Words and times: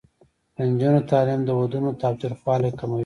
د 0.55 0.57
نجونو 0.69 1.01
تعلیم 1.11 1.41
د 1.45 1.49
ودونو 1.59 1.89
تاوتریخوالی 2.01 2.71
کموي. 2.79 2.99